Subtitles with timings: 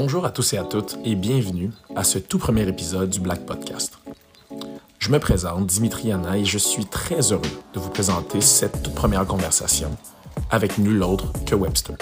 [0.00, 3.44] Bonjour à tous et à toutes et bienvenue à ce tout premier épisode du Black
[3.44, 3.98] Podcast.
[5.00, 7.42] Je me présente, Dimitri Yana, et je suis très heureux
[7.74, 9.90] de vous présenter cette toute première conversation
[10.52, 11.96] avec nul autre que Webster.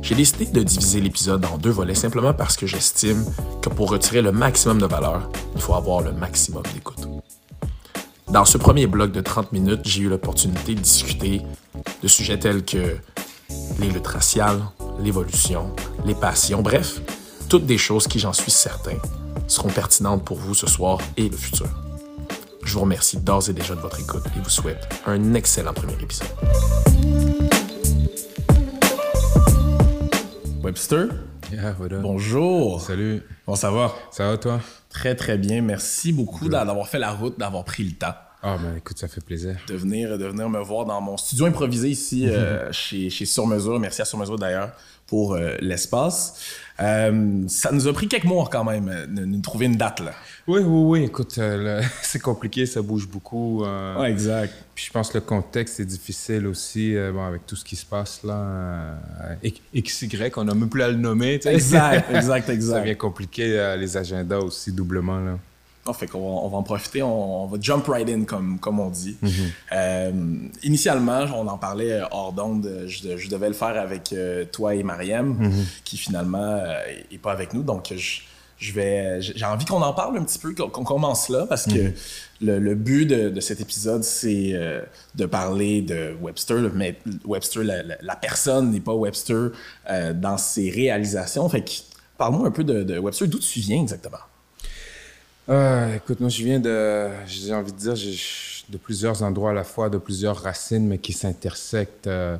[0.00, 3.26] J'ai décidé de diviser l'épisode en deux volets simplement parce que j'estime
[3.60, 7.06] que pour retirer le maximum de valeur, il faut avoir le maximum d'écoute.
[8.28, 11.42] Dans ce premier bloc de 30 minutes, j'ai eu l'opportunité de discuter
[12.02, 12.96] de sujets tels que
[13.80, 14.62] les luttes raciales,
[15.02, 15.74] l'évolution,
[16.04, 17.00] les passions, bref,
[17.48, 18.96] toutes des choses qui, j'en suis certain,
[19.46, 21.66] seront pertinentes pour vous ce soir et le futur.
[22.64, 25.94] Je vous remercie d'ores et déjà de votre écoute et vous souhaite un excellent premier
[25.94, 26.28] épisode.
[30.62, 31.08] Webster,
[31.50, 32.02] Yeah, what up?
[32.02, 32.80] bonjour.
[32.80, 33.22] Salut.
[33.46, 33.92] Bon, ça va?
[34.12, 34.60] Ça va toi?
[34.88, 35.62] Très, très bien.
[35.62, 39.22] Merci beaucoup d'avoir fait la route, d'avoir pris le temps Ah, ben écoute, ça fait
[39.22, 39.56] plaisir.
[39.68, 43.46] de venir, de venir me voir dans mon studio improvisé ici euh, chez, chez Sur
[43.46, 43.78] Mesure.
[43.78, 44.72] Merci à Sur Mesure d'ailleurs
[45.06, 46.40] pour euh, l'espace.
[46.80, 50.12] Euh, ça nous a pris quelques mois quand même de nous trouver une date là.
[50.46, 51.04] Oui, oui, oui.
[51.04, 53.62] Écoute, euh, c'est compliqué, ça bouge beaucoup.
[53.64, 54.54] euh, exact.
[54.74, 57.84] Puis je pense que le contexte est difficile aussi, bon, avec tout ce qui se
[57.84, 58.94] passe là.
[59.76, 61.38] XY, on n'a même plus à le nommer.
[61.44, 62.84] Exact, exact, Ça exact.
[62.84, 65.18] vient compliquer euh, les agendas aussi doublement.
[65.20, 65.38] Là.
[65.92, 68.78] Fait qu'on va, on va en profiter, on, on va jump right in comme, comme
[68.78, 69.16] on dit.
[69.72, 70.12] Euh,
[70.62, 74.44] initialement, on en parlait euh, hors d'onde, euh, je, je devais le faire avec euh,
[74.44, 75.36] toi et Mariam,
[75.84, 76.78] qui finalement euh,
[77.10, 77.62] est pas avec nous.
[77.62, 78.20] Donc, je,
[78.58, 81.92] je vais, j'ai envie qu'on en parle un petit peu, qu'on commence là, parce que
[82.40, 84.82] le, le but de, de cet épisode, c'est euh,
[85.16, 89.48] de parler de Webster, mais Webster, la, la- la personne n'est pas Webster
[89.90, 91.48] euh, dans ses réalisations.
[91.48, 91.70] Fait que,
[92.18, 94.18] parle-moi un peu de, de Webster, d'où tu viens exactement?
[95.50, 97.94] Euh, écoute, moi, je viens de, j'ai envie de dire,
[98.68, 102.06] de plusieurs endroits à la fois, de plusieurs racines, mais qui s'intersectent.
[102.06, 102.36] Euh,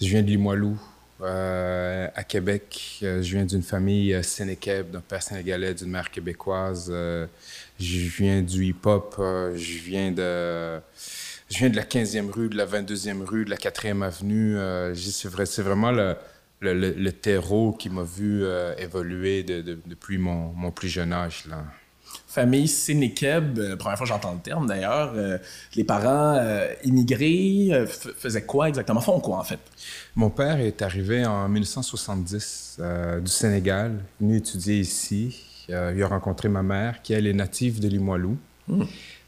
[0.00, 0.78] je viens de Limoilou,
[1.20, 3.00] euh, à Québec.
[3.02, 6.90] Euh, je viens d'une famille euh, sénékeb, d'un père sénégalais, d'une mère québécoise.
[6.90, 9.16] Je viens du hip-hop.
[9.18, 10.80] je viens de...
[11.50, 14.56] Je viens de la 15e rue, de la 22e rue, de la 4e avenue.
[14.94, 18.44] C'est, vrai, c'est vraiment le, terreau qui m'a vu
[18.78, 21.44] évoluer de- de- depuis mon, mon plus jeune âge.
[21.48, 21.64] Là.
[22.38, 25.12] Famille Sénékeb, euh, première fois que j'entends le terme d'ailleurs.
[25.16, 25.38] Euh,
[25.74, 27.84] les parents euh, immigrés
[28.16, 29.00] faisaient quoi exactement?
[29.00, 29.58] Font quoi en fait?
[30.14, 35.64] Mon père est arrivé en 1970 euh, du Sénégal, venu étudier ici.
[35.68, 38.38] Il a rencontré ma mère, qui elle est native de Limoilou.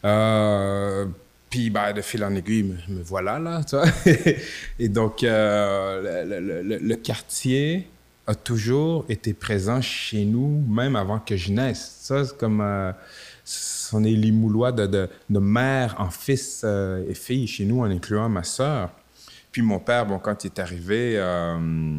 [0.05, 1.07] Euh,
[1.51, 3.87] puis, ben, de fil en aiguille, me, me voilà là, tu vois.
[4.79, 7.89] Et donc, le, le- le- le quartier
[8.31, 11.99] a toujours été présent chez nous, même avant que je naisse.
[12.01, 12.61] Ça, c'est comme...
[12.61, 12.93] euh,
[13.93, 17.91] on est Limoulois de, de, de mère en fils euh, et fille chez nous, en
[17.91, 18.91] incluant ma sœur.
[19.53, 21.99] Puis mon père, bon, quand il est arrivé, euh,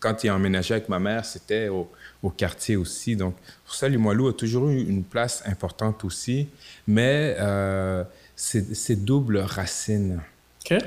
[0.00, 1.88] quand il a emménagé avec ma mère, c'était au,
[2.36, 3.16] quartier aussi.
[3.16, 6.48] Donc, pour ça, Limoilou a toujours eu une place importante aussi,
[6.86, 8.04] mais euh,
[8.34, 10.20] c'est double racine.
[10.64, 10.78] OK.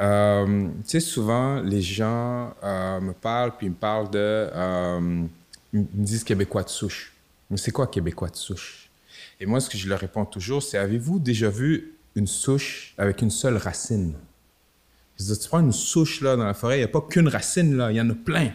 [0.00, 4.18] Euh, tu sais, souvent, les gens euh, me parlent, puis ils me parlent de...
[4.18, 5.26] euh,
[5.72, 7.12] ils me disent québécois de souche.
[7.50, 8.88] Mais c'est quoi québécois de souche?
[9.40, 13.22] Et moi, ce que je leur réponds toujours, c'est avez-vous déjà vu une souche avec
[13.22, 14.14] une seule racine?
[15.18, 17.28] Je dis, tu prends une souche là dans la forêt, il n'y a pas qu'une
[17.28, 18.52] racine là, il y en a plein.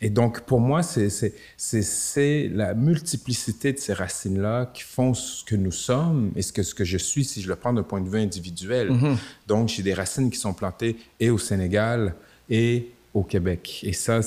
[0.00, 5.72] Et donc, pour moi, c'est- la multiplicité de ces racines-là qui font ce que nous
[5.72, 8.08] sommes et ce que, ce que je suis si je le prends d'un point de
[8.08, 8.90] vue individuel.
[9.46, 12.14] Donc, j'ai des racines qui sont plantées et au Sénégal
[12.50, 13.80] et au Québec.
[13.84, 14.20] Et ça,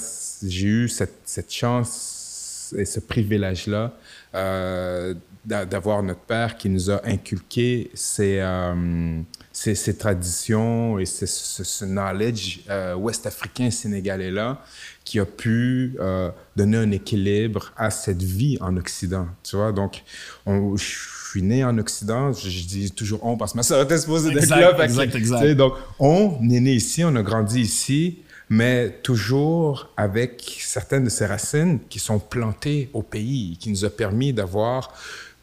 [0.43, 3.93] j'ai eu cette, cette chance et ce privilège-là
[4.35, 5.13] euh,
[5.45, 9.21] d'a- d'avoir notre père qui nous a inculqué ces, euh,
[9.59, 14.61] ces, ces traditions et ce, ce- ce knowledge euh, ouest-africain sénégalais-là
[15.03, 19.25] qui a pu euh, donner un équilibre à cette vie en Occident.
[19.43, 20.03] Tu vois, donc,
[20.45, 20.85] on- je
[21.31, 24.29] suis né en Occident, je, je dis toujours on parce que ma soeur était supposée
[24.41, 24.57] d'être là.
[24.85, 25.41] exact, exact.
[25.41, 28.19] tu sais, donc, on est né ici, on a grandi ici,
[28.51, 33.89] mais toujours avec certaines de ces racines qui sont plantées au pays, qui nous a
[33.89, 34.93] permis d'avoir,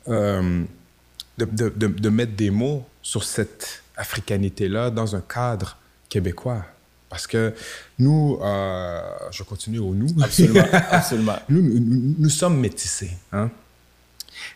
[0.06, 0.62] euh,
[1.38, 5.76] de, de- de- de mettre des mots sur cette africanité-là dans un cadre
[6.08, 6.64] québécois.
[7.08, 7.54] Parce que
[7.98, 9.00] nous, euh,
[9.30, 10.08] je continue au nous.
[10.22, 11.38] Absolument, absolument.
[11.48, 11.62] Nous,
[12.18, 13.12] nous, sommes métissés.
[13.32, 13.50] hein.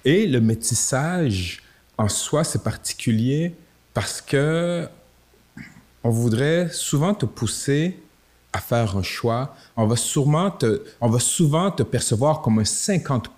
[0.04, 1.62] Et le métissage,
[1.96, 3.54] en soi, c'est particulier
[3.94, 4.88] parce que
[6.02, 7.98] on voudrait souvent te pousser
[8.52, 9.54] à faire un choix.
[9.76, 13.30] On va, sûrement te, on va souvent te percevoir comme un 50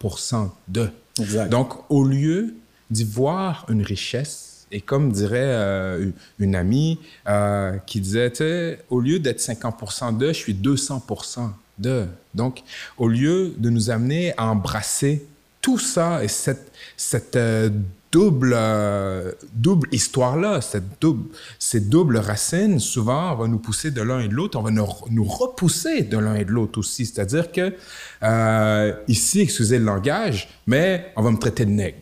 [0.69, 0.91] de.
[1.19, 1.49] Exact.
[1.49, 2.55] Donc, au lieu
[2.91, 9.19] d'y voir une richesse, et comme dirait euh, une amie euh, qui disait, au lieu
[9.19, 12.07] d'être 50% de, je suis 200% de.
[12.35, 12.63] Donc,
[12.99, 15.25] au lieu de nous amener à embrasser
[15.61, 17.71] tout ça et cette, cette euh,
[18.13, 21.29] double, euh, double histoire-là, cette double,
[21.59, 24.87] ces doubles racines, souvent, va nous pousser de l'un et de l'autre, on va nous,
[25.11, 27.07] nous repousser de l'un et de l'autre aussi.
[27.07, 27.75] C'est-à-dire que,
[28.23, 31.99] euh, ici, excusez le langage, mais on va me traiter de nègre.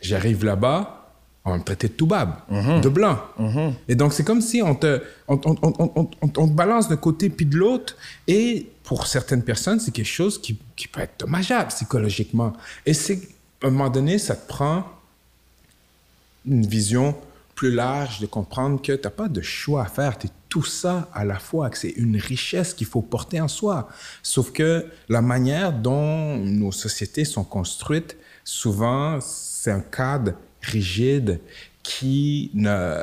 [0.00, 0.99] J'arrive là-bas,
[1.44, 2.34] on va me traiter de toubab,
[2.82, 3.18] de blanc.
[3.88, 6.88] Et donc, c'est comme si on te, on, on- on- on- on- on te balance
[6.88, 7.96] d'un côté puis de l'autre.
[8.26, 12.52] Et pour certaines personnes, c'est quelque chose qui, qui peut être dommageable psychologiquement.
[12.84, 13.20] Et c'est,
[13.62, 14.84] à un moment donné, ça te prend
[16.46, 17.14] une vision
[17.54, 20.18] plus large de comprendre que tu n'as pas de choix à faire.
[20.18, 23.48] Tu es tout ça à la fois, que c'est une richesse qu'il faut porter en
[23.48, 23.88] soi.
[24.22, 31.40] Sauf que la manière dont nos sociétés sont construites, souvent, c'est un cadre rigide
[31.82, 32.96] qui ne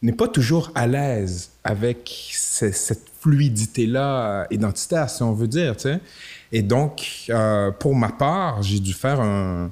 [0.00, 5.74] n'est pas toujours à l'aise avec ce- cette fluidité-là euh, identitaire, si on veut dire.
[6.52, 9.70] Et donc, euh, pour ma part, j'ai dû faire un,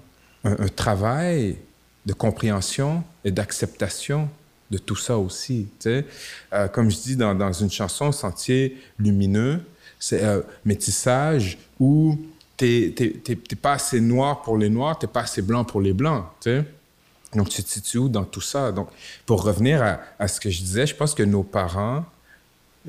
[0.76, 1.56] travail
[2.06, 4.28] de compréhension et d'acceptation
[4.70, 5.66] de tout ça aussi.
[5.86, 9.60] Euh, comme je dis dans, dans une chanson, Sentier lumineux,
[9.98, 12.16] c'est euh, métissage où
[12.56, 16.24] t'es pas assez noir pour les noirs, t'es pas assez blanc pour les blancs.
[16.40, 16.64] tu sais.
[17.34, 18.72] Donc, tu te situes où dans tout ça?
[18.72, 18.88] Donc,
[19.26, 22.04] pour revenir à, à ce que je disais, je pense que nos parents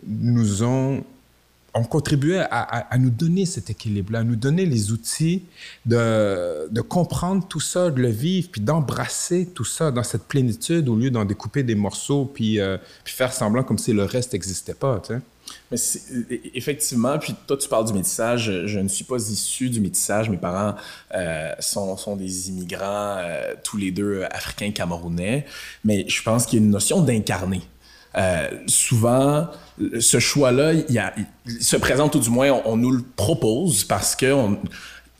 [0.05, 1.03] nous ont,
[1.73, 2.45] ont contribué à,
[2.93, 5.43] à- nous donner cet équilibre-là, à nous donner les outils
[5.85, 10.87] de, de comprendre tout ça, de le vivre, puis d'embrasser tout ça dans cette plénitude
[10.87, 14.33] au lieu d'en découper des morceaux, puis, euh, puis faire semblant comme si le reste
[14.33, 15.01] n'existait pas.
[15.05, 15.19] Tu sais.
[15.71, 15.77] Mais
[16.53, 18.43] effectivement, puis toi, tu parles du métissage.
[18.45, 20.29] Je, je ne suis pas issu du métissage.
[20.29, 20.75] Mes parents
[21.15, 25.45] euh, sont, sont des immigrants, euh, tous les deux africains camerounais.
[25.83, 27.61] Mais je pense qu'il y a une notion d'incarner.
[28.17, 29.47] Euh, souvent,
[29.99, 34.31] ce choix-là, il, se présente, ou du moins, on, on nous le propose parce que
[34.33, 34.57] on-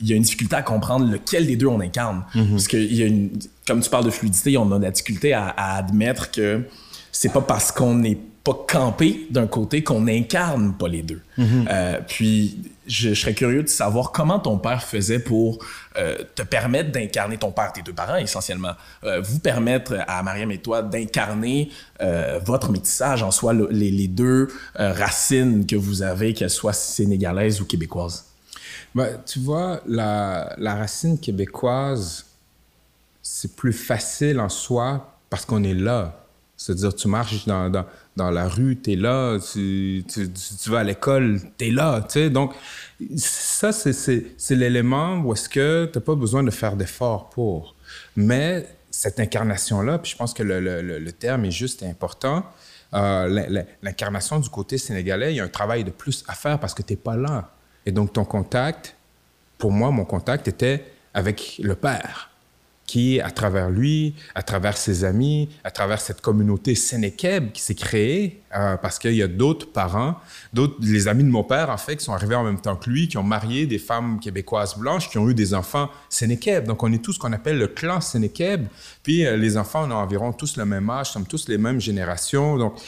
[0.00, 2.24] il y a une difficulté à comprendre lequel des deux on incarne.
[2.50, 3.30] Parce que il y a une,
[3.66, 6.62] comme tu parles de fluidité, on a de la difficulté à, à admettre que
[7.10, 11.20] c'est pas parce qu'on n'est pas campé d'un côté qu'on incarne pas les deux.
[11.38, 15.58] Euh, puis je, je serais curieux de savoir comment ton père faisait pour
[15.96, 18.72] euh, te permettre d'incarner ton père, tes deux parents essentiellement,
[19.04, 21.70] euh, vous permettre à Mariam et toi d'incarner
[22.44, 27.60] votre métissage en soi, le- les, les deux racines que vous avez, qu'elles soient sénégalaises
[27.60, 28.24] ou québécoises.
[28.94, 32.24] Ben, tu vois, la, la racine québécoise,
[33.22, 36.24] c'est plus facile en soi parce qu'on est là.
[36.56, 37.84] C'est-à-dire, tu marches dans, dans,
[38.18, 40.04] dans la rue, tu es là, tu,
[40.66, 42.00] vas à l'école, tu es là.
[42.02, 42.30] Tu sais?
[42.30, 42.52] Donc,
[43.16, 47.74] ça, c'est- l'élément où est-ce que tu n'as pas besoin de faire d'efforts pour.
[48.16, 52.44] Mais cette incarnation-là, puis je pense que le, terme est juste et important,
[52.94, 56.34] euh, l'in- l'in- l'incarnation du côté sénégalais, il y a un travail de plus à
[56.34, 57.52] faire parce que tu n'es pas là.
[57.86, 58.96] Et donc, ton contact,
[59.58, 60.84] pour moi, mon contact était
[61.14, 62.27] avec le Père,
[62.88, 67.74] qui, à travers lui, à travers ses amis, à travers cette communauté sénékeb qui s'est
[67.74, 70.16] créée, euh, parce qu'il y a d'autres parents,
[70.54, 72.88] d'autres, les amis de mon père, en fait, qui sont arrivés en même temps que
[72.88, 76.66] lui, qui ont marié des femmes québécoises blanches, qui ont eu des enfants sénékeb.
[76.66, 78.66] Donc, on est tous ce qu'on appelle le clan sénékeb.
[79.02, 81.82] Puis, euh, les enfants, on a environ tous le même âge, sommes tous les mêmes
[81.82, 82.56] générations.
[82.56, 82.80] Donc,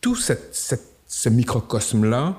[0.00, 2.34] tout ce microcosme-là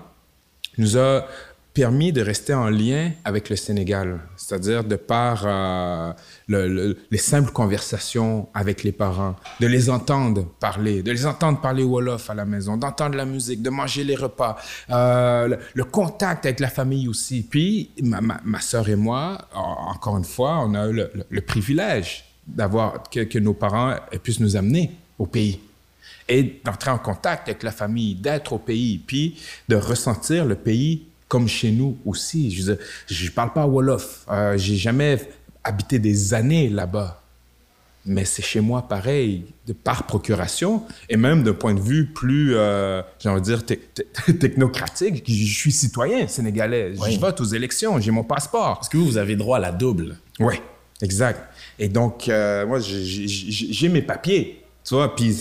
[0.78, 1.26] nous a
[1.76, 6.14] permis de rester en lien avec le Sénégal, c'est-à-dire de par euh,
[6.48, 11.60] le- le- les simples conversations avec les parents, de les entendre parler, de les entendre
[11.60, 14.56] parler Wolof à la maison, d'entendre la musique, de manger les repas,
[14.90, 17.44] euh, le, contact avec la famille aussi.
[17.44, 22.24] Puis ma, ma, sœur et moi, en- encore une fois, on a eu le privilège
[22.48, 25.60] d'avoir que, que nos parents puissent nous amener au pays
[26.30, 31.04] et d'entrer en contact avec la famille, d'être au pays, puis de ressentir le pays
[31.28, 32.52] comme chez nous aussi.
[32.52, 32.74] Je
[33.08, 34.26] je parle pas Wolof.
[34.30, 35.20] Euh, j'ai jamais
[35.64, 37.22] habité des années là-bas.
[38.08, 42.54] Mais c'est chez moi pareil, de par procuration, et même d'un point de vue plus,
[42.56, 45.24] euh, j'ai envie de dire, te- te- technocratique.
[45.28, 46.94] Je suis citoyen sénégalais.
[47.00, 47.14] Oui.
[47.14, 48.76] Je vote aux élections, j'ai mon passeport.
[48.76, 50.18] Parce que vous, vous avez droit à la double.
[50.40, 50.54] Oui,
[51.02, 51.50] exact.
[51.80, 54.62] Et donc, euh, moi, j'ai mes papiers.
[54.88, 55.36] Tu vois, puis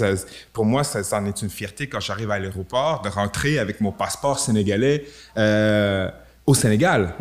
[0.52, 3.80] pour moi, ça, ça en est une fierté quand j'arrive à l'aéroport de rentrer avec
[3.80, 5.04] mon passeport sénégalais
[5.36, 6.08] euh,
[6.46, 7.14] au Sénégal.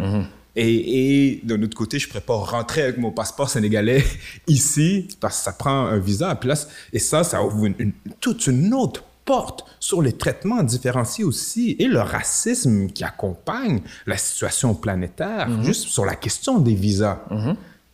[0.55, 4.03] Et, et de l'autre côté, je ne pourrais pas rentrer avec mon passeport sénégalais
[4.47, 6.33] ici parce que ça prend un visa.
[6.35, 6.55] Puis là,
[6.93, 11.75] et ça, ça ouvre une- une- toute une autre porte sur les traitements différenciés aussi
[11.79, 17.19] et le racisme qui accompagne la situation planétaire, juste sur la question des visas.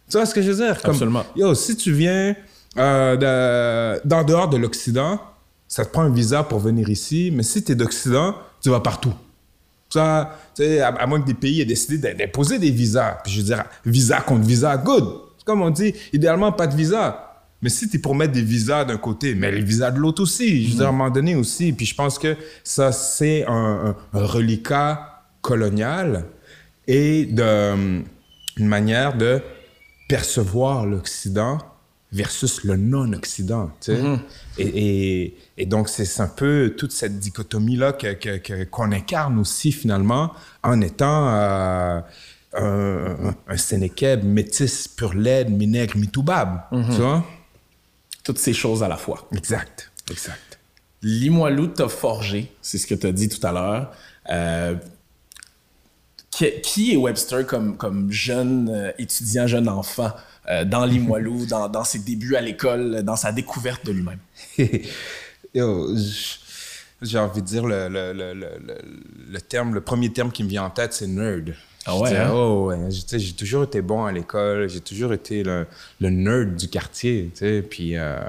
[0.10, 0.82] Tu vois ce que je veux dire?
[0.82, 1.24] Comme, Absolument.
[1.36, 2.36] Yo, si tu viens
[2.78, 5.20] euh, de- d'en dehors de l'Occident,
[5.68, 8.80] ça te prend un visa pour venir ici, mais si tu es d'Occident, tu vas
[8.80, 9.14] partout.
[9.90, 10.38] Ça,
[10.84, 13.18] à, moins que des pays aient décidé d'imposer des visas.
[13.24, 15.06] Puis je veux dire, visa contre visa, good.
[15.46, 17.26] Comme on dit, idéalement, pas de visa.
[17.62, 20.22] Mais si tu es pour mettre des visas d'un côté, mais les visas de l'autre
[20.22, 21.74] aussi, je veux dire, à un moment donné aussi.
[21.74, 26.26] Puis je pense que ça, c'est un, reliquat colonial
[26.88, 28.02] et de,
[28.58, 29.42] une manière de
[30.08, 31.58] percevoir l'Occident
[32.12, 33.72] versus le non-Occident.
[33.82, 34.02] Tu sais?
[34.02, 34.20] Mm-hmm.
[34.58, 40.34] et, et, donc, c'est un peu toute cette dichotomie-là qu'on que, qu'on incarne aussi, finalement,
[40.64, 42.02] en étant euh,
[42.54, 46.62] un, un, Sénékeb métis, pur laide, minègre, mitoubab.
[46.72, 46.96] Mm-hmm.
[46.96, 47.26] Tu vois?
[48.24, 49.28] Toutes ces choses à la fois.
[49.36, 50.60] Exact, exact.
[51.02, 53.92] Limoilou t'a forgé, c'est ce que tu as dit tout à l'heure.
[54.30, 54.76] Euh,
[56.62, 60.12] qui, est Webster comme, comme jeune euh, étudiant, jeune enfant
[60.50, 64.20] euh, dans Limoilou, dans, dans, ses débuts à l'école, dans sa découverte de lui-même?
[67.02, 68.34] J'ai envie de dire le, le, le,
[69.30, 71.56] le, terme, le premier terme qui me vient en tête, c'est nerd.
[71.86, 72.14] Ah ouais?
[72.16, 72.32] Hein?
[72.34, 72.78] Oh, ouais.
[72.90, 75.66] J'ai toujours été bon à l'école, j'ai toujours été le,
[76.02, 77.32] nerd du quartier,
[77.70, 77.98] puis...
[77.98, 78.20] Euh,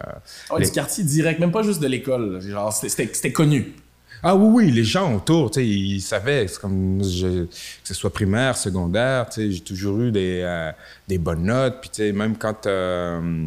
[0.51, 2.41] ah Du quartier direct, même pas juste de l'école,
[2.73, 3.75] c'était connu.
[4.23, 7.49] Ah oui, oui, les gens autour, tu sais, ils savaient, comme que
[7.85, 10.71] ce soit primaire, secondaire, tu sais, j'ai toujours eu des, euh,
[11.09, 13.47] des bonnes notes, puis tu sais, même quand euh,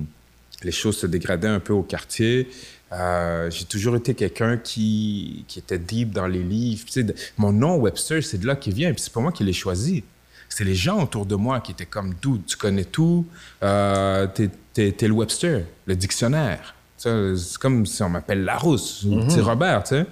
[0.64, 2.50] les choses se dégradaient un peu au quartier,
[2.92, 6.86] euh, j'ai toujours été quelqu'un qui, qui, était deep dans les livres.
[6.86, 9.44] Tu sais, mon nom Webster, c'est de là qu'il vient, puis c'est pas moi qui
[9.44, 10.04] l'ai choisi.
[10.50, 13.28] C'est les gens autour de moi qui étaient comme, d'où tu connais tout,
[13.60, 16.76] t'es, es, le Webster, le dictionnaire.
[16.98, 19.42] C'est comme si on m'appelle Larousse ou petit mm-hmm.
[19.42, 20.06] Robert, tu sais.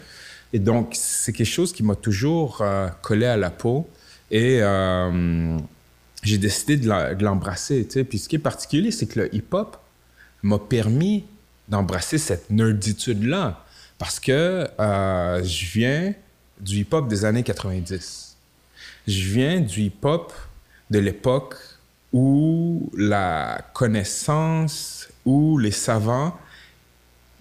[0.54, 3.90] Et donc, c'est quelque chose qui m'a toujours euh, collé à la peau.
[4.30, 5.58] Et euh,
[6.24, 7.88] j'ai décidé de l'embrasser.
[8.10, 9.78] Puis ce qui est particulier, c'est que le hip-hop
[10.44, 11.26] m'a permis
[11.68, 13.64] d'embrasser cette nerditude-là.
[13.98, 16.14] Parce que euh, je viens
[16.60, 18.36] du hip-hop des années 90.
[19.08, 20.34] Je viens du hip-hop
[20.90, 21.56] de l'époque
[22.14, 26.38] où la connaissance, où les savants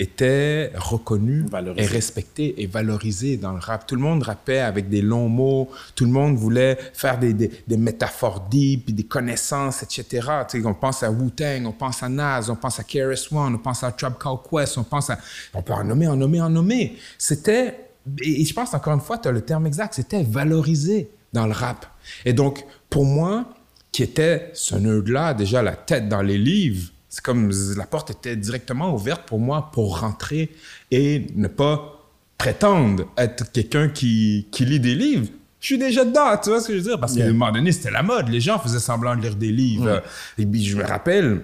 [0.01, 1.45] était reconnu
[1.77, 3.87] et respecté et valorisé dans le rap.
[3.87, 7.77] Tout le monde rappait avec des longs mots, tout le monde voulait faire des, des,
[7.77, 10.05] métaphores deep, des connaissances, etc.
[10.49, 13.59] Tu sais, on pense à Wu-Tang, on pense à Nas, on pense à KRS-One, on
[13.59, 15.19] pense à Tribe Called Quest, on pense à...
[15.53, 16.97] On peut en nommer, en nommer, en nommer.
[17.19, 17.89] C'était...
[18.23, 21.53] Et je pense, encore une fois, tu as le terme exact, c'était valorisé dans le
[21.53, 21.87] rap.
[22.25, 23.45] Et donc, pour moi,
[23.93, 28.37] qui était ce nerd-là, déjà la tête dans les livres, c'est comme la porte était
[28.37, 30.51] directement ouverte pour moi pour rentrer
[30.93, 32.07] et ne pas
[32.39, 35.27] prétendre être quelqu'un qui, qui lit des livres.
[35.61, 37.01] Je suis déjà dedans, tu vois ce que je veux dire?
[37.01, 38.29] Parce qu'à un moment donné, c'était la mode.
[38.29, 40.03] Les gens faisaient semblant de lire des livres.
[40.39, 41.43] Et puis, je me rappelle,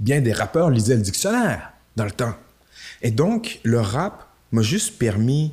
[0.00, 2.34] bien des rappeurs lisaient le dictionnaire dans le temps.
[3.00, 5.52] Et donc, le rap m'a juste permis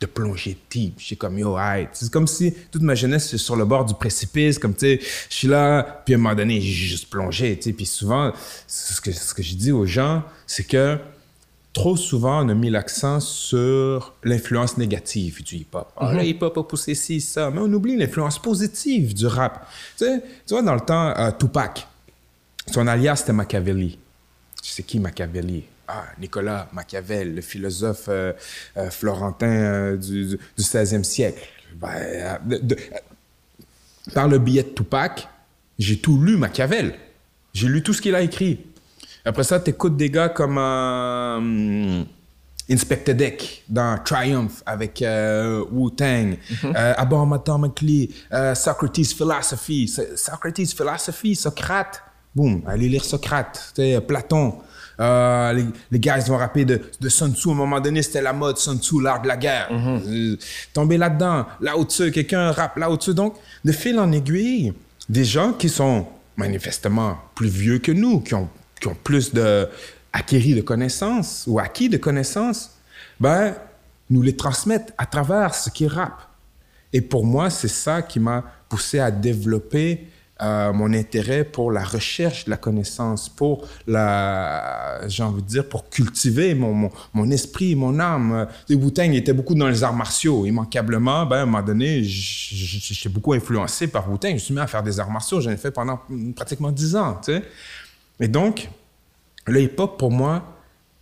[0.00, 0.94] de plonger deep.
[0.98, 1.56] Je suis comme, yo,
[1.92, 5.00] C'est comme si toute ma jeunesse, c'est sur le bord du précipice, comme, tu sais,
[5.30, 7.72] je suis là, puis à un moment donné, j'ai juste plongé, tu sais.
[7.72, 8.32] Puis souvent,
[8.66, 10.98] ce que, ce que je dis aux gens, c'est que
[11.76, 15.92] trop souvent, on a mis l'accent sur l'influence négative du hip-hop.
[15.96, 16.24] Ah, le mhm.
[16.24, 17.50] hip-hop a poussé ci, ça.
[17.50, 19.68] Mais on oublie l'influence positive du rap.
[19.98, 21.86] Tu sais, tu vois, dans le temps, euh, Tupac,
[22.72, 23.98] son alias, c'était Machiavelli.
[24.62, 25.64] Tu sais qui Machiavelli?
[25.88, 28.32] Ah, Nicolas Machiavel, le philosophe euh,
[28.76, 31.46] euh, florentin euh, du, du, 16e siècle.
[31.76, 32.38] Ben,
[34.12, 35.28] par le billet de Tupac,
[35.78, 36.94] j'ai tout lu Machiavel.
[37.52, 38.66] J'ai lu tout ce qu'il a écrit.
[39.24, 40.58] Après ça, tu écoutes des gars comme
[42.68, 48.54] Inspector Deck dans Triumph avec Wu-Tang, mm -hmm.
[48.54, 49.88] Socrates Philosophy.
[50.16, 52.02] Socrates Philosophy, Socrate.
[52.34, 53.74] Boum, allez lire Socrate,
[54.06, 54.60] Platon.
[54.98, 57.48] Euh, les, gars, ils vont rapper de, Sun Tzu.
[57.50, 59.72] À un moment donné, c'était la mode Sun Tzu, l'art de la guerre.
[59.72, 60.36] Mm
[60.72, 63.14] tomber là-dedans, là-dessus, quelqu'un rappe là-dessus.
[63.14, 64.72] Donc, de fil en aiguille,
[65.08, 68.48] des gens qui sont manifestement plus vieux que nous, qui ont,
[69.02, 69.68] plus de
[70.14, 72.70] de connaissances ou acquis de connaissances,
[73.20, 73.54] ben,
[74.08, 76.26] nous les transmettent à travers ce qu'ils rappent.
[76.92, 80.08] Et pour moi, c'est ça qui m'a poussé à développer
[80.42, 85.66] euh, mon intérêt pour la recherche de la connaissance, pour la, j'ai envie de dire,
[85.66, 88.46] pour cultiver mon, mon, esprit, mon âme.
[88.68, 90.44] Les Wu-Tang était beaucoup dans les arts martiaux.
[90.44, 94.30] Immanquablement, ben, à un moment donné, j'étais beaucoup influencé par Wu-Tang.
[94.30, 95.40] Je me suis mis à faire des arts martiaux.
[95.40, 96.00] J'en ai fait pendant
[96.34, 97.42] pratiquement dix ans, tu sais.
[98.20, 98.68] Et donc,
[99.46, 100.44] le hip-hop, pour moi,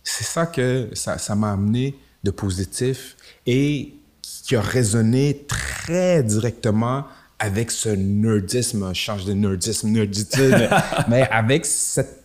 [0.01, 7.05] c'est ça que ça, ça m'a amené de positif et qui a résonné très directement
[7.39, 10.69] avec ce nerdisme, change de nerdisme, nerditude,
[11.07, 12.23] mais avec cette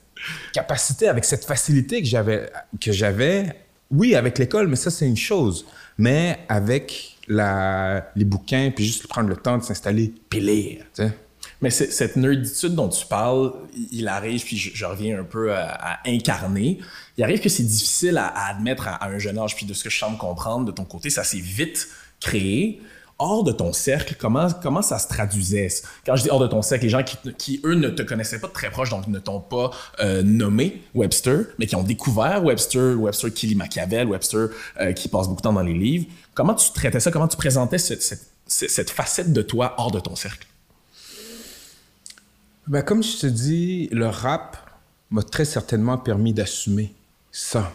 [0.53, 2.51] capacité, avec cette facilité que j'avais,
[2.81, 3.55] que j'avais,
[3.91, 5.67] oui, avec l'école, mais ça c'est une chose,
[5.99, 11.03] mais avec la, les bouquins, puis juste prendre le temps de s'installer, puis lire, tu
[11.05, 11.13] sais.
[11.63, 13.53] Mais cette nerditude dont tu parles,
[13.93, 16.79] il arrive, puis je, reviens un peu à, incarner,
[17.19, 19.91] il arrive que c'est difficile à, admettre à, un jeune âge, puis de ce que
[19.91, 21.89] je semble comprendre de ton côté, ça s'est vite
[22.19, 22.81] créé.
[23.23, 25.69] Hors de ton cercle, comment, comment ça se traduisait?
[26.07, 28.41] Quand je dis hors de ton cercle, les gens qui, qui eux, ne te connaissaient
[28.41, 32.43] pas de très proche, donc ne t'ont pas euh, nommé Webster, mais qui ont découvert
[32.43, 34.49] Webster, Webster qui lit Machiavel, Webster
[34.81, 37.11] euh, qui passe beaucoup de temps dans les livres, comment tu traitais ça?
[37.11, 40.47] Comment tu présentais cette, cette, cette facette de toi hors de ton cercle?
[42.67, 44.57] Ben, comme je te dis, le rap
[45.11, 46.95] m'a très certainement permis d'assumer
[47.31, 47.71] ça.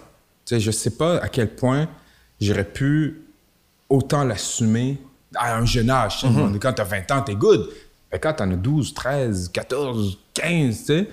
[0.45, 1.87] Sais, je sais pas à quel point
[2.41, 3.21] j'aurais pu
[3.89, 4.97] autant l'assumer
[5.37, 6.23] à un jeune âge.
[6.23, 6.59] Mm-hmm.
[6.59, 7.69] Quand tu as 20 ans, tu es good.
[8.11, 11.07] Mais quand tu en as 12, 13, 14, 15, tu sais.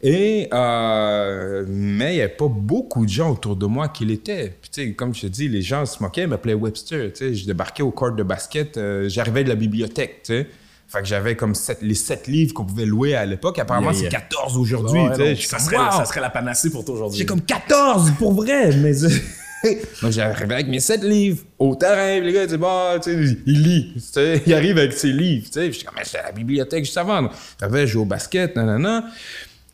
[0.00, 4.56] Et, euh, mais il n'y avait pas beaucoup de gens autour de moi qui l'étaient.
[4.60, 7.12] Puis, tu sais, comme je te dis, les gens se moquaient, ils m'appelaient Webster.
[7.12, 10.46] Tu sais, je débarquais au court de basket, euh, j'arrivais de la bibliothèque, tu sais.
[10.86, 13.58] Fait que j'avais comme les sept livres qu'on pouvait louer à l'époque.
[13.58, 15.00] Apparemment, c'est 14 aujourd'hui.
[15.36, 17.18] ça, serait, ça serait la panacée pour toi aujourd'hui.
[17.18, 18.74] J'ai comme 14 pour vrai.
[18.74, 18.92] Mais
[20.02, 22.20] Moi, j'arrivais avec mes sept livres au terrain.
[22.20, 22.58] Les gars, sais,
[23.00, 23.92] tu sais, il lit.
[23.94, 25.48] Tu sais, il arrive avec ses livres.
[25.54, 27.28] Je suis comme, c'est à la bibliothèque juste avant.
[27.60, 29.04] J'avais joué au basket, nanana.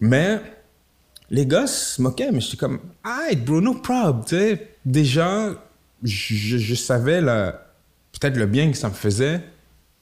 [0.00, 0.40] Mais
[1.30, 4.24] les gars se moquaient, mais j'étais comme, hey, bro, no problem.
[4.26, 5.50] Tu sais, déjà,
[6.02, 9.40] je, je savais peut-être le bien que ça me faisait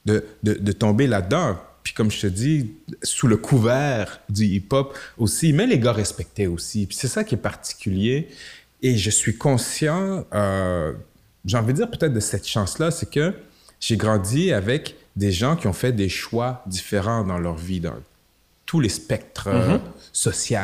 [0.05, 1.57] de, de, de tomber là-dedans.
[1.83, 2.71] Puis comme je te dis,
[3.03, 6.85] sous le couvert du hip-hop aussi, mais les gars respectaient aussi.
[6.85, 8.29] Puis c'est ça qui est particulier.
[8.83, 10.91] Et je suis conscient, euh,
[11.45, 13.33] j'ai envie de dire peut-être de cette chance-là, c'est que
[13.79, 17.95] j'ai grandi avec des gens qui ont fait des choix différents dans leur vie, dans
[18.65, 19.81] tous les spectres euh, mm-hmm.
[20.11, 20.57] sociaux.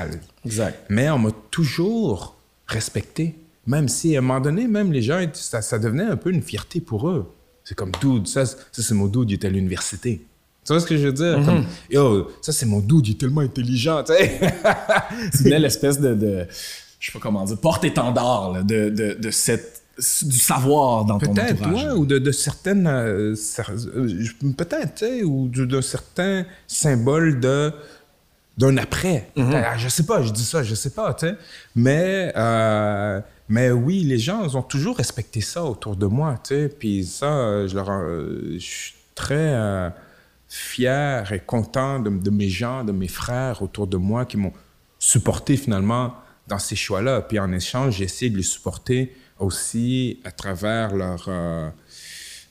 [0.46, 0.86] Exact.
[0.90, 2.36] Mais on m'a toujours
[2.68, 3.36] respecté.
[3.66, 6.42] Même si à un moment donné, même les gens, ça, ça devenait un peu une
[6.42, 7.34] fierté pour eux.
[7.64, 10.26] C'est comme, dude, ça, ça c'est mon dude, il est à l'université.
[10.66, 11.36] Tu vois ce que je veux dire?
[11.46, 11.66] comme, mhm.
[11.90, 15.60] Yo, ça c'est mon dude, il est tellement intelligent, tu sais.
[15.60, 16.48] l'espèce de, de,
[17.00, 19.84] je sais pas comment dire, porte-étendard de, de, de cette
[20.24, 21.58] du savoir dans ton entourage.
[21.58, 22.88] Peut-être, ou de, de certaines...
[22.88, 23.36] Euh,
[23.70, 27.74] euh, peut-être, tu sais, ou d'un certain symbole de
[28.58, 29.30] d'un après.
[29.38, 29.64] Mhm.
[29.78, 31.36] Je sais pas, je dis ça, je sais pas, tu sais.
[31.76, 32.32] Mais...
[32.36, 36.70] Euh, mais oui, les gens ont toujours respecté ça autour de moi, tu sais.
[36.70, 37.88] Puis ça, je, leur,
[38.54, 39.90] je suis très euh,
[40.48, 44.54] fier et content de, mes gens, de mes frères autour de moi qui m'ont
[45.00, 46.14] supporté finalement
[46.50, 47.22] dans ces choix-là.
[47.22, 51.70] Puis en échange, j'ai essayé de les supporter aussi à travers leur, euh,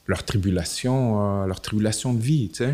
[0.06, 2.64] leur tribulation, euh, leur tribulation de vie, tu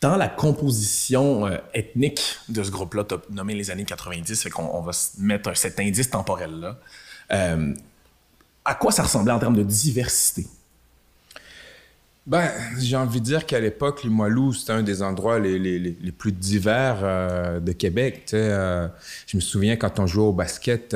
[0.00, 4.80] dans la composition euh, ethnique de ce groupe-là, nommé les années 90, fait qu'on on
[4.80, 6.78] va mettre cet indice temporel-là.
[7.32, 7.74] Euh,
[8.64, 10.46] à quoi ça ressemblait en termes de diversité?
[12.28, 16.12] Ben, j'ai envie de dire qu'à l'époque, Limoilou, c'était un des endroits les, les, les
[16.12, 18.24] plus divers euh, de Québec.
[18.32, 18.88] je
[19.34, 20.90] me souviens quand on jouait au basket,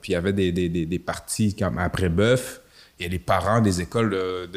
[0.00, 2.62] puis il y avait des, des, des parties comme après Bœuf,
[2.98, 4.10] il y a des parents des écoles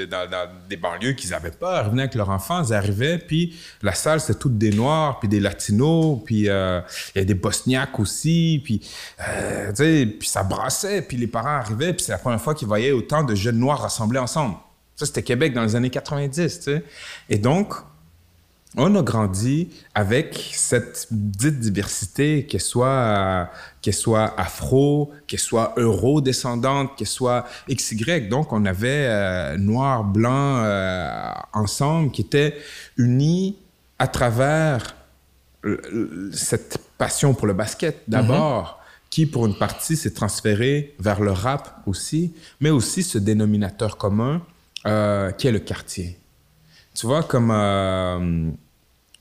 [0.09, 3.93] dans, des banlieues qui n'avaient pas, ils revenaient avec leurs enfants, ils arrivaient, puis la
[3.93, 6.81] salle, c'était toutes des Noirs, puis des Latinos, puis euh,
[7.15, 8.81] il y a des Bosniaques aussi, puis,
[9.27, 9.71] euh,
[10.19, 13.23] puis ça brassait, puis les parents arrivaient, puis c'est la première fois qu'ils voyaient autant
[13.23, 14.55] de jeunes Noirs rassemblés ensemble.
[14.97, 16.83] Ça, c'était Québec dans les années 90, tu sais.
[17.29, 17.75] Et donc,
[18.75, 23.49] on a grandi avec cette dite diversité, qu'elle soit,
[23.91, 28.27] soit afro, qu'elle soit euro-descendante, qu'elle soit XY.
[28.27, 32.57] Donc, on avait euh, noir, blanc euh, ensemble qui étaient
[32.97, 33.55] unis
[33.99, 34.95] à travers
[36.33, 39.09] cette passion pour le basket d'abord, mm-hmm.
[39.11, 44.41] qui pour une partie s'est transférée vers le rap aussi, mais aussi ce dénominateur commun
[44.85, 46.19] euh, qui est le quartier?
[46.93, 47.51] Tu vois, comme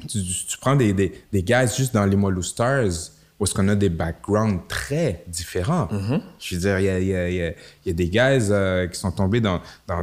[0.09, 0.19] tu,
[0.61, 3.89] prends des, des, des, guys juste dans les Mollo Stars, où est-ce qu'on a des
[3.89, 5.87] backgrounds très différents.
[5.87, 6.21] Mm-hmm.
[6.39, 9.13] Je veux dire, il y a, y, a, y a, des guys euh, qui sont
[9.13, 9.61] tombés dans,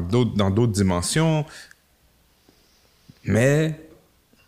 [0.10, 1.46] d'autres, dans d'autres dimensions,
[3.24, 3.80] mais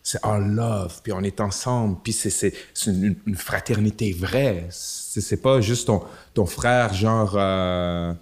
[0.04, 2.54] c'est all love, puis on est ensemble, puis c'est, c'est,
[2.86, 4.68] une, fraternité vraie.
[4.70, 6.04] C'est, c'est pas juste ton,
[6.36, 8.14] ton frère, genre euh,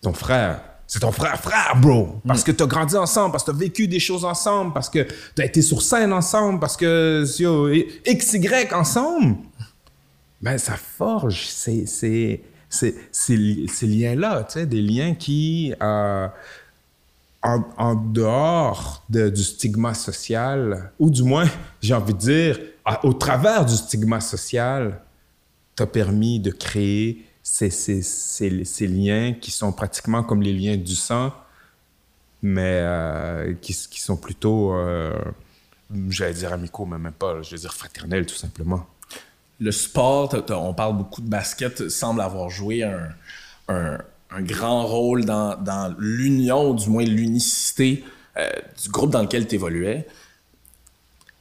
[0.00, 0.60] ton frère
[0.92, 2.20] c'est ton frère, frère, bro.
[2.26, 5.06] Parce que que t'as grandi ensemble, parce que t'as vécu des choses ensemble, parce que
[5.36, 9.36] t'as été sur scène ensemble, parce que yo, X, Y ensemble.
[10.42, 16.26] Ben, ça forge ces, ces, ces, ces liens-là, tu sais, des liens qui, euh,
[17.40, 21.46] en, en, dehors de, du stigma social, ou du moins,
[21.80, 22.58] j'ai envie de dire,
[23.04, 25.00] au travers du stigma social,
[25.76, 30.94] t'as permis de créer ces, ces, ces, liens qui sont pratiquement comme les liens du
[30.94, 31.32] sang,
[32.42, 35.18] mais euh, qui, sont plutôt, euh,
[36.08, 38.86] j'allais dire amicaux, mais même pas, je veux dire fraternels tout simplement.
[39.58, 43.08] Le sport, on parle beaucoup de basket, semble avoir joué un,
[43.68, 43.98] un,
[44.30, 48.04] un grand rôle dans, dans l'union, ou du moins l'unicité
[48.38, 48.48] euh,
[48.80, 50.06] du groupe dans lequel tu évoluais.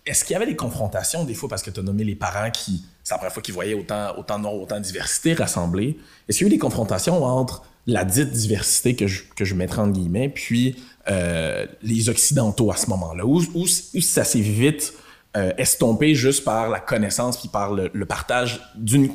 [0.08, 2.50] Est-ce qu'il y avait des confrontations des fois parce que tu as nommé les parents
[2.50, 5.98] qui, c'est la première fois qu'ils voyaient autant, autant de autant de diversité rassemblée.
[6.28, 9.56] Est-ce qu'il y a eu des confrontations entre la dite diversité que je, que je
[9.56, 10.76] mettrais en guillemets, puis
[11.10, 14.94] euh, les Occidentaux à ce moment-là, où, où, ça s'est vite
[15.36, 19.10] euh, estompé juste par la connaissance puis par le, partage d'une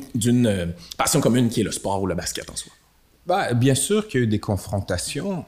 [0.45, 0.65] euh,
[0.97, 2.73] passion commune qui est le sport ou le basket en soi?
[3.25, 5.45] Bah, bien sûr qu'il y a eu des confrontations,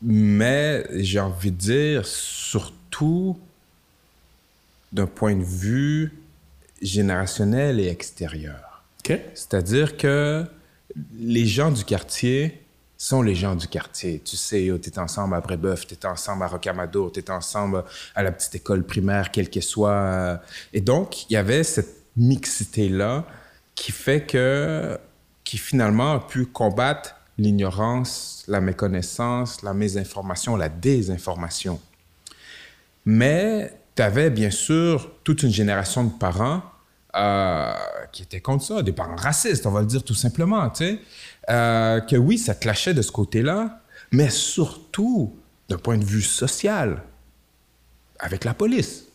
[0.00, 3.38] mais j'ai envie de dire surtout
[4.90, 6.14] d'un point de vue
[6.82, 8.84] générationnel et extérieur.
[9.34, 10.44] C'est-à-dire que
[11.18, 12.62] les gens du quartier
[12.98, 14.20] sont les gens du quartier.
[14.24, 17.84] Tu sais, tu es ensemble à Brébeuf, tu es ensemble à Rocamadour, tu es ensemble
[18.14, 20.40] à la petite école primaire, quelle qu'elle soit.
[20.72, 23.24] Et donc, il y avait cette mixité-là
[23.74, 24.98] qui fait que,
[25.44, 31.80] qui finalement a pu combattre l'ignorance, la méconnaissance, la mésinformation, la désinformation.
[33.04, 36.62] Mais tu avais bien sûr toute une génération de parents
[37.16, 37.72] euh,
[38.12, 40.70] qui étaient contre ça, des parents racistes, on va le dire tout simplement,
[41.50, 43.80] euh, que oui, ça clashait de ce côté-là,
[44.12, 45.36] mais surtout
[45.68, 47.02] d'un point de vue social,
[48.20, 49.06] avec la police.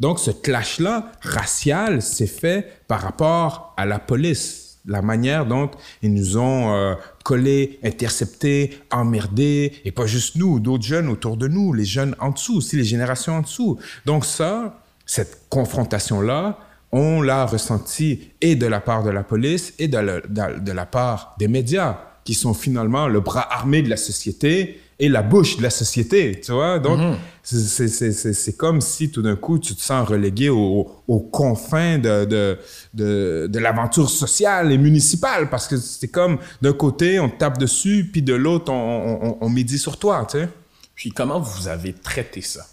[0.00, 5.70] Donc ce clash-là, racial, s'est fait par rapport à la police la manière dont
[6.02, 11.48] ils nous ont euh, collés, interceptés, emmerdés, et pas juste nous, d'autres jeunes autour de
[11.48, 13.78] nous, les jeunes en dessous, aussi les générations en dessous.
[14.06, 16.58] Donc ça, cette confrontation-là,
[16.90, 21.48] on l'a ressenti et de la part de la police et de la part des
[21.48, 25.70] médias, qui sont finalement le bras armé de la société et la bouche de la
[25.70, 26.78] société, tu vois?
[26.78, 27.16] Donc, mhm.
[27.42, 32.58] c'est comme si tout d'un coup, tu te sens relégué aux confins de, de,
[32.94, 37.58] de, de l'aventure sociale et municipale, parce que c'est comme, d'un côté, on te tape
[37.58, 40.48] dessus, puis de l'autre, on, on, on, médit sur toi, tu sais?
[40.94, 42.64] Puis comment vous avez traité ça?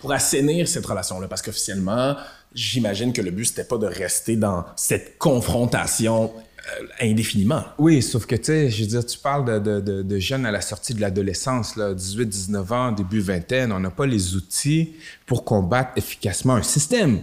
[0.00, 2.16] Pour assainir cette relation-là, parce qu'officiellement,
[2.52, 6.32] j'imagine que le but, c'était pas de rester dans cette confrontation
[7.00, 7.64] indéfiniment.
[7.78, 10.94] Oui, sauf que, tu sais, je veux dire, tu parles de, jeunes à la sortie
[10.94, 14.92] de l'adolescence, 18-19 ans, début vingtaine, on n'a pas les outils
[15.26, 17.20] pour combattre efficacement un système.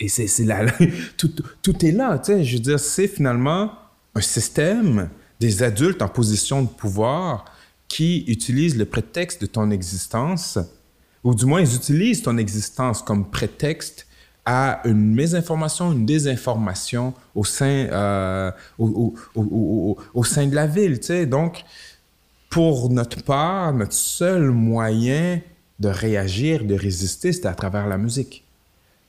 [0.00, 0.66] Et c'est là,
[1.16, 1.30] tout,
[1.62, 3.72] tout, est là, tu sais, je veux dire, c'est finalement
[4.14, 7.44] un système des adultes en position de pouvoir
[7.88, 10.58] qui utilisent le prétexte de ton existence,
[11.24, 14.06] ou du moins ils utilisent ton existence comme prétexte
[14.44, 20.98] à une mésinformation, une désinformation au sein, euh, au, au, au, sein de la ville.
[20.98, 21.26] Tu sais.
[21.26, 21.64] Donc,
[22.50, 25.40] pour notre part, notre seul moyen
[25.78, 28.44] de réagir, de résister, c'était à travers la musique.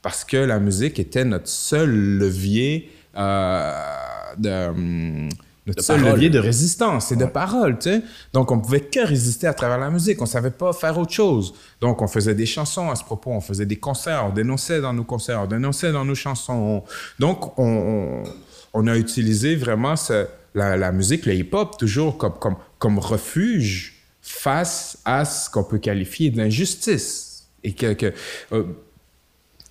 [0.01, 3.71] Parce que la musique était notre seul levier euh,
[4.37, 4.67] de...
[4.69, 5.29] Hum,
[5.65, 8.01] notre seul levier de résistance et de parole, tu sais.
[8.33, 10.21] Donc, on pouvait que résister à travers la musique.
[10.21, 11.53] On savait pas faire autre chose.
[11.79, 13.31] Donc, on faisait des chansons à ce propos.
[13.31, 14.25] On faisait des concerts.
[14.25, 15.41] On dénonçait dans nos concerts.
[15.41, 16.83] On dénonçait dans nos chansons.
[17.17, 18.23] Donc, on,
[18.73, 23.93] on, a utilisé vraiment ce, la, la, musique, le hip-hop, toujours comme, comme, comme refuge
[24.21, 27.47] face à ce qu'on peut qualifier d'injustice.
[27.63, 28.13] Et que, que
[28.51, 28.63] euh,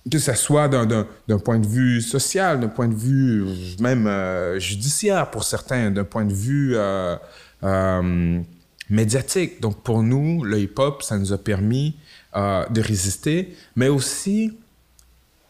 [0.09, 3.45] que ce soit d'un point de vue social, d'un point de vue
[3.79, 7.15] même euh, judiciaire pour certains, d'un point de vue euh,
[7.63, 8.41] euh,
[8.89, 9.61] médiatique.
[9.61, 11.95] Donc pour nous, le hip-hop, ça nous a permis
[12.35, 14.57] de résister, mais aussi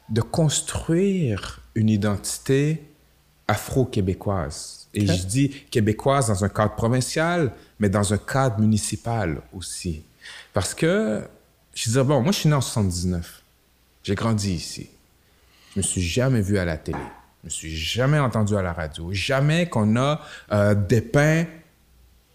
[0.09, 2.83] de construire une identité
[3.47, 4.89] afro-québécoise.
[4.93, 10.03] Et je dis québécoise dans un cadre provincial, mais dans un cadre municipal aussi.
[10.51, 11.21] Parce que,
[11.73, 13.42] je disais, bon, moi je suis né en 79.
[14.03, 14.89] J'ai grandi ici.
[15.73, 16.99] Je me suis jamais vu à la télé.
[17.41, 19.11] Je me suis jamais entendu à la radio.
[19.11, 21.45] Jamais qu'on a euh, dépeint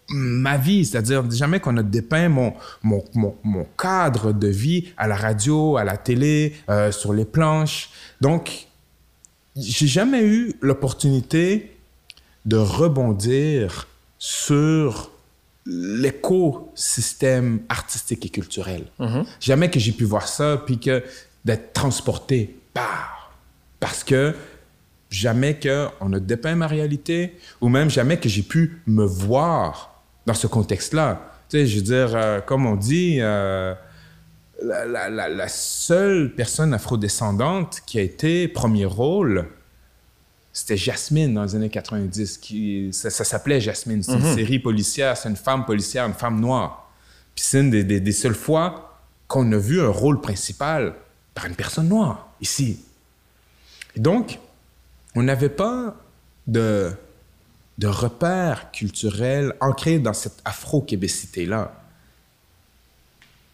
[0.09, 3.03] ma vie, c'est-à-dire jamais qu'on a dépeint mon, mon,
[3.43, 7.91] mon, cadre de vie à la radio, à la télé, euh, sur les planches.
[8.19, 8.67] Donc,
[9.55, 11.77] j'ai jamais eu l'opportunité
[12.45, 15.11] de rebondir sur
[15.65, 18.85] l'écosystème artistique et culturel.
[18.99, 19.25] Mm-hmm.
[19.39, 21.03] Jamais que j'ai pu voir ça, puis que
[21.49, 23.33] d'être transporté par.
[23.79, 24.35] Parce que
[25.09, 30.35] jamais qu'on a dépeint ma réalité, ou même jamais que j'ai pu me voir dans
[30.35, 31.33] ce contexte-là.
[31.49, 33.73] Tu sais, je veux dire, euh, comme on dit, euh,
[34.61, 39.47] la, la, la, seule personne afrodescendante qui a été premier rôle,
[40.53, 42.37] c'était Jasmine dans les années 90.
[42.37, 44.03] Qui, ça, s'appelait Jasmine.
[44.03, 44.35] C'est une mhm.
[44.35, 46.91] série policière, c'est une femme policière, une femme noire.
[47.33, 50.93] Puis c'est une des, des, des seules fois qu'on a vu un rôle principal
[51.39, 52.81] par une personne noire, ici.
[53.95, 54.39] Donc,
[55.15, 55.95] on n'avait pas
[56.47, 56.91] de,
[57.77, 61.81] de repères culturels ancrés dans cette afro-québécité-là.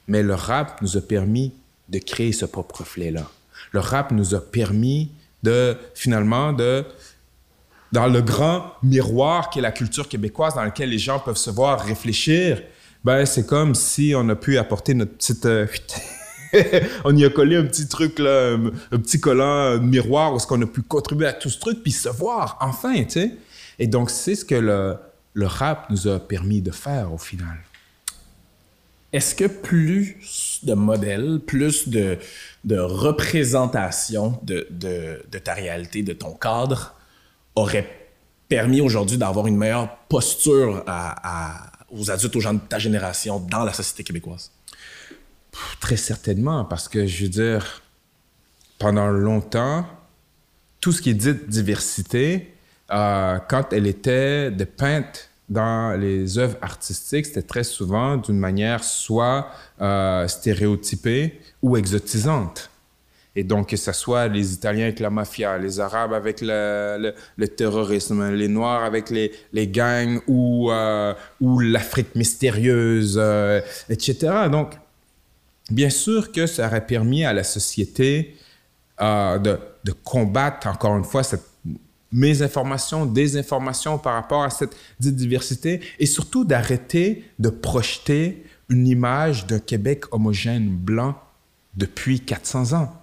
[0.08, 1.54] Mais le rap nous a permis
[1.90, 3.30] de créer ce propre reflet-là.
[3.72, 5.12] Le rap nous a permis
[5.44, 6.84] de, finalement, de,
[7.92, 11.52] dans le grand miroir qui est la culture québécoise, dans lequel les gens peuvent se
[11.52, 12.64] voir réfléchir,
[13.04, 15.46] ben, c'est comme si on a pu apporter notre petite...
[15.46, 15.68] euh,
[17.06, 20.62] on y a collé un petit truc, un, petit collant un miroir où est-ce qu'on
[20.62, 23.32] a pu contribuer à tout ce truc, puis se voir, enfin, tu sais.
[23.80, 24.98] Et donc, c'est ce que le,
[25.46, 27.58] rap nous a permis de faire au final.
[29.12, 32.18] Est-ce que plus de modèles, plus de,
[32.64, 36.96] de représentation de, de, de ta réalité, de ton cadre,
[37.56, 38.06] aurait
[38.48, 40.84] permis aujourd'hui d'avoir une meilleure posture
[41.90, 44.52] aux adultes, aux gens de ta génération dans la société québécoise?
[45.80, 47.82] Très certainement, parce que je veux dire,
[48.80, 49.86] pendant longtemps,
[50.82, 52.54] tout ce qui est dit diversité,
[52.92, 59.48] euh, quand elle était dépeinte dans les œuvres artistiques, c'était très souvent d'une manière soit
[59.82, 62.70] euh, stéréotypée ou exotisante.
[63.38, 67.14] Et donc, que ce soit les Italiens avec la mafia, les Arabes avec le,
[67.58, 73.22] terrorisme, les Noirs avec les, gangs ou, euh, ou l'Afrique mystérieuse,
[73.90, 74.48] etc.
[74.50, 74.76] Donc,
[75.70, 78.36] bien sûr que ça aurait permis à la société
[79.02, 81.46] euh, de, combattre, encore une fois, cette
[82.12, 89.60] mésinformation, désinformation par rapport à cette diversité et surtout d'arrêter de projeter une image d'un
[89.60, 91.16] Québec homogène blanc
[91.76, 92.94] depuis 400 ans.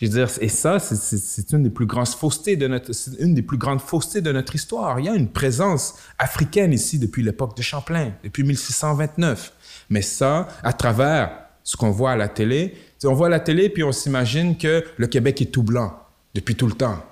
[0.00, 3.42] Je veux dire, et ça, c'est- une des plus grandes faussetés de notre, une des
[3.42, 5.00] plus grandes faussetés de notre histoire.
[5.00, 9.52] Il y a une présence africaine ici depuis l'époque de Champlain, depuis 1629.
[9.90, 12.72] Mais ça, à travers ce qu'on voit à la télé,
[13.04, 15.92] on voit à la télé puis on s'imagine que le Québec est tout blanc
[16.34, 17.04] depuis tout le temps.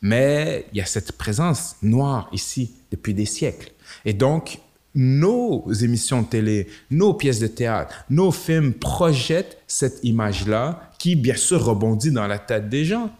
[0.00, 3.72] Mais il y a cette présence noire ici depuis des siècles.
[4.06, 4.58] Et donc,
[4.94, 11.36] nos émissions de télé, nos pièces de théâtre, nos films projettent cette image-là qui, bien
[11.36, 13.10] sûr, rebondit dans la tête des gens.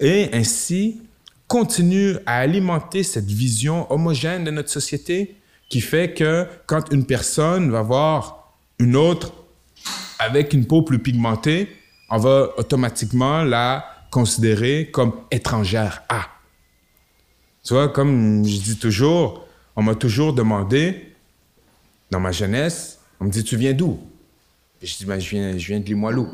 [0.00, 1.00] Et ainsi,
[1.48, 5.36] continue à alimenter cette vision homogène de notre société
[5.70, 9.32] qui fait que quand une personne va voir une autre
[10.18, 11.68] avec une peau plus pigmentée,
[12.10, 16.26] on va automatiquement la considérer comme étrangère à.
[17.64, 21.14] Tu vois, comme je dis toujours, on m'a toujours demandé,
[22.10, 23.98] dans ma jeunesse, on me dit, tu viens d'où?
[24.82, 26.28] Je dis, ben, je viens, je viens de Limoilou.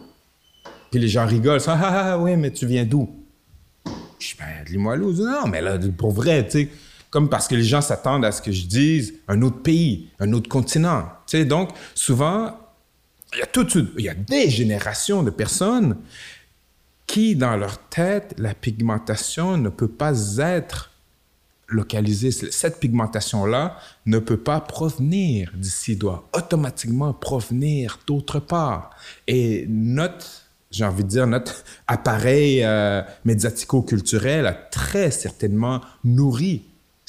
[0.91, 3.09] Puis les gens rigolent, ah, ah, ah, oui, mais tu viens d'où?
[4.19, 5.13] Je dis, ben, de Limoilou.
[5.13, 6.69] Non, mais là, pour vrai, tu sais,
[7.11, 10.33] comme parce que les gens s'attendent à ce que je dise un autre pays, un
[10.33, 11.09] autre continent.
[11.27, 12.57] Tu sais, donc, souvent,
[13.35, 15.97] il y a toute une- il y a des générations de personnes
[17.07, 20.91] qui, dans leur tête, la pigmentation ne peut pas être
[21.69, 22.31] localisée.
[22.31, 28.91] Cette pigmentation-là ne peut pas provenir d'ici, doit automatiquement provenir d'autre part.
[29.27, 30.27] Et notre,
[30.71, 36.63] j'ai envie de dire, notre appareil euh, médiatico-culturel a très certainement nourri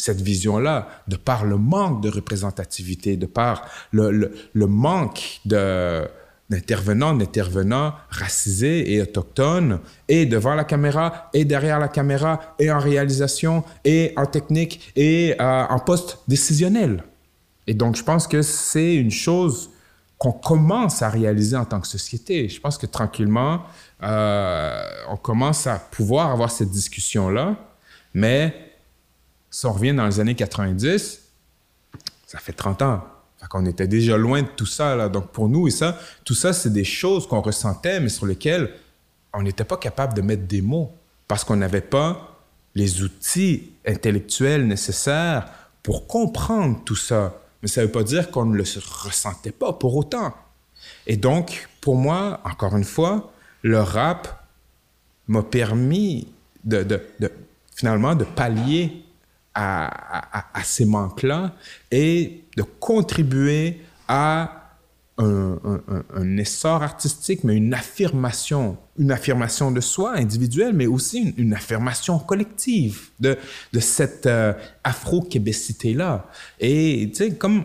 [0.04, 8.94] cette vision-là, de par le manque de représentativité, de par le, manque d'intervenants, d'intervenants racisés
[8.94, 14.26] et autochtones, et devant la caméra, et derrière la caméra, et en réalisation, et en
[14.26, 17.06] technique, et euh, en poste décisionnel.
[17.66, 19.70] Et donc, je pense que c'est une chose
[20.18, 22.50] qu'on commence à réaliser en tant que société.
[22.50, 23.62] Je pense que tranquillement,
[24.04, 27.56] euh, on commence à pouvoir avoir cette discussion-là,
[28.14, 28.63] mais
[29.54, 31.22] si on revient dans les années 90,
[32.26, 33.04] ça fait 30 ans.
[33.40, 34.96] Fait qu'on était déjà loin de tout ça.
[34.96, 35.10] Là.
[35.10, 38.74] Donc pour nous, et ça, tout ça, c'est des choses qu'on ressentait, mais sur lesquelles
[39.32, 40.92] on n'était pas capable de mettre des mots
[41.28, 42.42] parce qu'on n'avait pas
[42.74, 45.46] les outils intellectuels nécessaires
[45.84, 47.40] pour comprendre tout ça.
[47.62, 48.64] Mais ça ne veut pas dire qu'on ne le
[49.04, 50.34] ressentait pas pour autant.
[51.06, 54.48] Et donc, pour moi, encore une fois, le rap
[55.28, 56.28] m'a permis
[56.64, 57.00] de,
[57.76, 59.04] finalement de pallier
[59.56, 61.54] à, ces manques-là
[61.92, 64.60] et de contribuer à
[65.18, 72.18] un, essor artistique, mais une affirmation, une affirmation de soi individuelle, mais aussi une, affirmation
[72.18, 73.38] collective de,
[73.74, 76.26] de cette euh, afro-québécité-là.
[76.60, 77.64] Et tu sais, comme,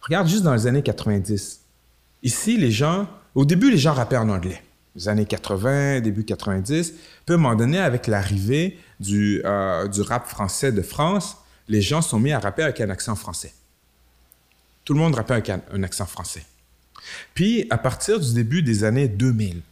[0.00, 1.60] regarde juste dans les années 90,
[2.22, 4.62] ici, les gens, au début, les gens rappaient en anglais.
[4.96, 6.90] Les années 80, début 90.
[6.90, 11.36] Puis à un moment donné, avec l'arrivée du, euh, du rap français de France,
[11.68, 13.52] les gens sont mis à rapper avec un accent français.
[14.84, 16.44] Tout le monde rappait avec un, accent français.
[17.34, 19.62] Puis, à partir du début des années 2000,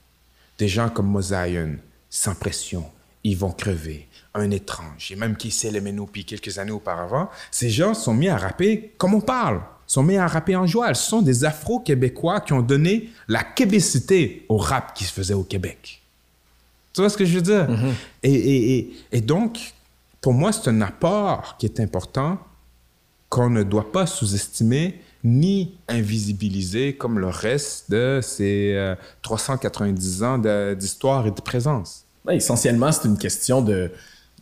[0.59, 1.77] des gens comme Mosaïen,
[2.09, 2.85] Sans Pression,
[3.25, 5.83] Ils vont crever, Un étrange, et même qui s'est les
[6.25, 10.27] quelques années auparavant, ces gens sont mis à rapper comme on parle, sont mis à
[10.29, 10.95] rapper en joie.
[10.95, 15.45] Ce sont des Afro-Québécois qui ont donné la québécité au rap qui se faisait au
[15.45, 15.97] Québec.
[16.92, 17.68] Tu vois ce que je veux dire?
[17.68, 17.92] Mm-hmm.
[18.24, 19.72] et, et, et donc,
[20.20, 22.38] pour moi, c'est un apport qui est important
[23.29, 30.74] qu'on ne doit pas sous-estimer ni invisibiliser comme le reste de ces 390 euh, ans
[30.74, 32.05] d'histoire et de présence.
[32.31, 33.90] essentiellement, c'est une question de,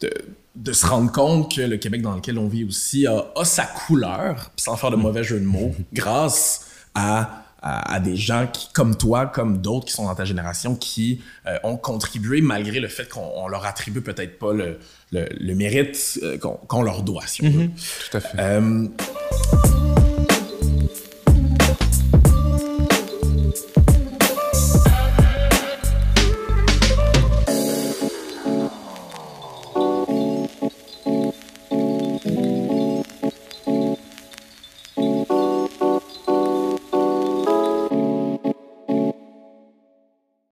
[0.00, 0.10] de,
[0.54, 3.64] de, se rendre compte que le Québec dans lequel on vit aussi a, a sa
[3.64, 8.96] couleur, sans faire de mauvais jeu de mots, grâce à à, des gens qui, comme
[8.96, 13.08] toi, comme d'autres qui sont dans ta génération, qui euh, ont contribué malgré le fait
[13.08, 14.78] qu'on leur attribue peut-être pas le,
[15.10, 18.10] le, mérite euh, qu'on leur doit, si on mm-hmm.
[18.10, 18.38] Tout à fait.
[18.38, 18.88] Euh,